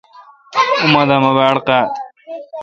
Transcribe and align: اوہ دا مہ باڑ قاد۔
اوہ 0.83 1.03
دا 1.09 1.17
مہ 1.23 1.31
باڑ 1.37 1.55
قاد۔ 1.67 1.89